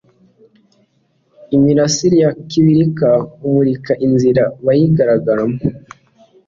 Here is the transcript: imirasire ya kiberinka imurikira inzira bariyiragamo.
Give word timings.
imirasire 1.55 2.15
ya 2.23 2.29
kiberinka 2.49 3.09
imurikira 3.45 3.93
inzira 4.05 4.43
bariyiragamo. 4.65 5.57